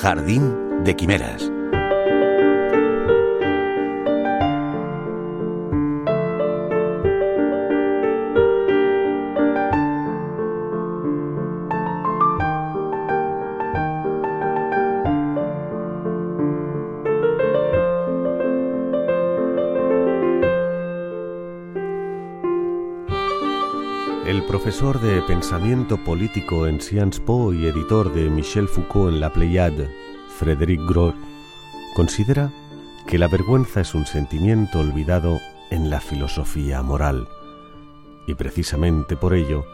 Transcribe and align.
Jardín 0.00 0.84
de 0.84 0.94
Quimeras. 0.94 1.55
El 24.26 24.42
profesor 24.42 25.00
de 25.00 25.22
pensamiento 25.22 26.02
político 26.02 26.66
en 26.66 26.80
Sciences 26.80 27.20
Po 27.20 27.52
y 27.52 27.68
editor 27.68 28.12
de 28.12 28.28
Michel 28.28 28.66
Foucault 28.66 29.14
en 29.14 29.20
La 29.20 29.32
Pléiade, 29.32 29.88
Frédéric 30.36 30.80
Gros, 30.84 31.14
considera 31.94 32.52
que 33.06 33.18
la 33.18 33.28
vergüenza 33.28 33.82
es 33.82 33.94
un 33.94 34.04
sentimiento 34.04 34.80
olvidado 34.80 35.38
en 35.70 35.90
la 35.90 36.00
filosofía 36.00 36.82
moral 36.82 37.28
y 38.26 38.34
precisamente 38.34 39.16
por 39.16 39.32
ello 39.32 39.64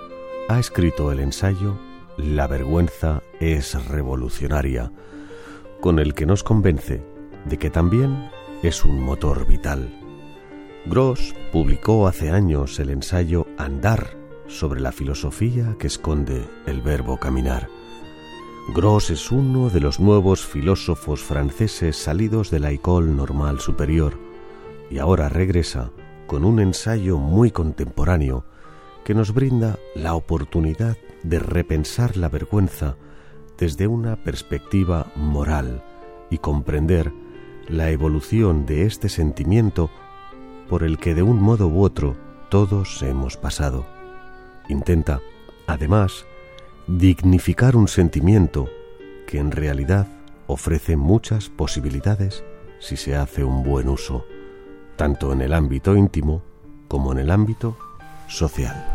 ha 0.51 0.59
escrito 0.59 1.11
el 1.13 1.21
ensayo 1.21 1.79
La 2.19 2.47
vergüenza 2.47 3.23
es 3.41 3.83
revolucionaria, 3.89 4.93
con 5.81 5.99
el 5.99 6.13
que 6.13 6.27
nos 6.27 6.45
convence 6.45 7.03
de 7.47 7.57
que 7.57 7.71
también 7.71 8.29
es 8.63 8.85
un 8.85 9.01
motor 9.01 9.47
vital. 9.47 9.89
Gross 10.85 11.35
publicó 11.53 12.07
hace 12.07 12.31
años 12.31 12.79
el 12.81 12.91
ensayo 12.91 13.47
Andar 13.57 14.22
sobre 14.53 14.81
la 14.81 14.93
filosofía 14.93 15.77
que 15.79 15.87
esconde 15.87 16.49
el 16.67 16.81
verbo 16.81 17.17
caminar. 17.17 17.69
Gross 18.75 19.11
es 19.11 19.33
uno 19.33 19.71
de 19.71 19.81
los 19.81 19.99
nuevos 19.99 20.47
filósofos 20.47 21.21
franceses 21.21 21.97
salidos 21.97 22.51
de 22.51 22.61
la 22.61 22.71
École 22.71 23.11
Normale 23.11 23.59
Superior 23.59 24.19
y 24.91 24.99
ahora 24.99 25.29
regresa 25.29 25.91
con 26.27 26.45
un 26.45 26.61
ensayo 26.61 27.19
muy 27.19 27.51
contemporáneo 27.51 28.45
que 29.05 29.15
nos 29.15 29.35
brinda 29.35 29.79
la 29.97 30.15
oportunidad 30.15 30.97
de 31.25 31.39
repensar 31.41 32.17
la 32.17 32.29
vergüenza 32.29 32.97
desde 33.59 33.87
una 33.87 34.17
perspectiva 34.17 35.07
moral 35.17 35.83
y 36.31 36.39
comprender 36.39 37.13
la 37.69 37.91
evolución 37.91 38.65
de 38.65 38.87
este 38.87 39.09
sentimiento 39.09 39.91
por 40.69 40.85
el 40.85 40.99
que 40.99 41.15
de 41.15 41.23
un 41.23 41.41
modo 41.41 41.69
u 41.69 41.83
otro 41.83 42.17
todos 42.49 43.03
hemos 43.03 43.37
pasado. 43.37 43.92
Intenta, 44.69 45.21
además, 45.67 46.25
dignificar 46.87 47.77
un 47.77 47.89
sentimiento 47.89 48.69
que 49.27 49.39
en 49.39 49.51
realidad 49.51 50.07
ofrece 50.47 50.97
muchas 50.97 51.49
posibilidades 51.49 52.45
si 52.79 52.97
se 52.97 53.17
hace 53.17 53.45
un 53.45 53.63
buen 53.63 53.89
uso, 53.89 54.27
tanto 54.97 55.33
en 55.33 55.41
el 55.41 55.53
ámbito 55.53 55.97
íntimo 55.97 56.43
como 56.89 57.13
en 57.13 57.19
el 57.19 57.31
ámbito 57.31 57.77
social. 58.29 58.92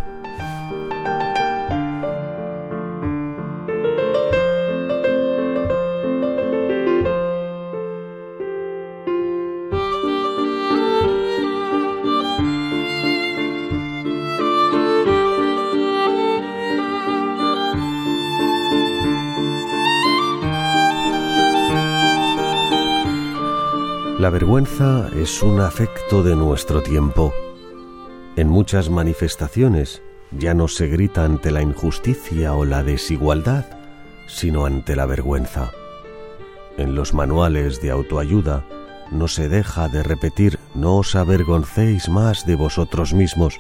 La 24.19 24.31
vergüenza 24.31 25.11
es 25.16 25.44
un 25.44 25.59
afecto 25.59 26.23
de 26.23 26.35
nuestro 26.35 26.81
tiempo. 26.81 27.35
En 28.35 28.50
muchas 28.50 28.89
manifestaciones 28.89 30.01
ya 30.31 30.55
no 30.55 30.67
se 30.67 30.88
grita 30.88 31.23
ante 31.23 31.51
la 31.51 31.61
injusticia 31.61 32.55
o 32.55 32.66
la 32.66 32.81
desigualdad, 32.81 33.66
sino 34.25 34.66
ante 34.66 34.95
la 34.95 35.05
vergüenza. 35.05 35.72
En 36.78 36.95
los 36.95 37.13
manuales 37.13 37.79
de 37.79 37.91
autoayuda 37.91 38.66
no 39.11 39.28
se 39.28 39.50
deja 39.50 39.88
de 39.88 40.01
repetir 40.01 40.57
no 40.73 40.97
os 40.97 41.16
avergoncéis 41.16 42.09
más 42.09 42.44
de 42.47 42.55
vosotros 42.55 43.13
mismos. 43.13 43.59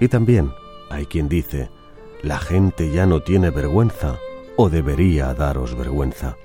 Y 0.00 0.08
también 0.08 0.52
hay 0.88 1.04
quien 1.04 1.28
dice 1.28 1.68
la 2.22 2.38
gente 2.38 2.90
ya 2.92 3.04
no 3.04 3.20
tiene 3.20 3.50
vergüenza 3.50 4.16
o 4.56 4.70
debería 4.70 5.34
daros 5.34 5.76
vergüenza. 5.76 6.38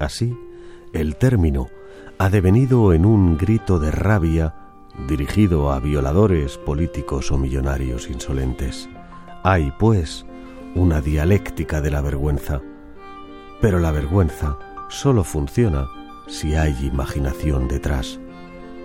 Así, 0.00 0.36
el 0.92 1.14
término 1.14 1.68
ha 2.24 2.30
devenido 2.30 2.94
en 2.94 3.04
un 3.04 3.36
grito 3.36 3.78
de 3.78 3.90
rabia 3.90 4.54
dirigido 5.06 5.70
a 5.70 5.78
violadores 5.78 6.56
políticos 6.56 7.30
o 7.30 7.36
millonarios 7.36 8.08
insolentes. 8.08 8.88
Hay, 9.42 9.74
pues, 9.78 10.24
una 10.74 11.02
dialéctica 11.02 11.82
de 11.82 11.90
la 11.90 12.00
vergüenza. 12.00 12.62
Pero 13.60 13.78
la 13.78 13.90
vergüenza 13.90 14.56
solo 14.88 15.22
funciona 15.22 15.86
si 16.26 16.54
hay 16.54 16.74
imaginación 16.86 17.68
detrás. 17.68 18.18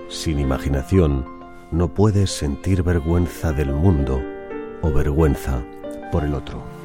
Sin 0.09 0.37
imaginación 0.37 1.25
no 1.71 1.93
puedes 1.93 2.31
sentir 2.31 2.83
vergüenza 2.83 3.53
del 3.53 3.71
mundo 3.73 4.21
o 4.81 4.91
vergüenza 4.91 5.63
por 6.11 6.25
el 6.25 6.33
otro. 6.33 6.78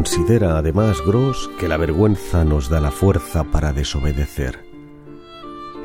Considera 0.00 0.56
además 0.56 1.02
Gross 1.04 1.50
que 1.58 1.68
la 1.68 1.76
vergüenza 1.76 2.42
nos 2.42 2.70
da 2.70 2.80
la 2.80 2.90
fuerza 2.90 3.44
para 3.44 3.74
desobedecer. 3.74 4.64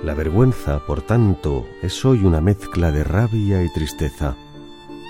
La 0.06 0.14
vergüenza, 0.14 0.80
por 0.88 1.02
tanto, 1.02 1.66
es 1.82 2.06
hoy 2.06 2.24
una 2.24 2.40
mezcla 2.40 2.94
de 2.94 3.04
rabia 3.04 3.62
y 3.62 3.74
tristeza. 3.74 4.38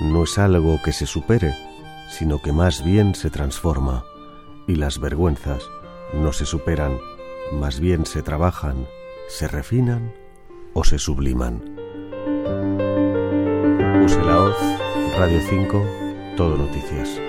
No 0.01 0.23
es 0.23 0.39
algo 0.39 0.79
que 0.83 0.91
se 0.91 1.05
supere, 1.05 1.53
sino 2.09 2.41
que 2.41 2.51
más 2.51 2.83
bien 2.83 3.13
se 3.13 3.29
transforma. 3.29 4.05
Y 4.67 4.73
las 4.73 4.99
vergüenzas 4.99 5.61
no 6.11 6.33
se 6.33 6.47
superan, 6.47 6.97
más 7.53 7.79
bien 7.79 8.07
se 8.07 8.23
trabajan, 8.23 8.87
se 9.27 9.47
refinan 9.47 10.15
o 10.73 10.83
se 10.83 10.97
subliman. 10.97 11.61
Use 14.03 14.19
la 14.23 14.51
Radio 15.19 15.39
5, 15.47 15.85
Todo 16.35 16.57
Noticias. 16.57 17.21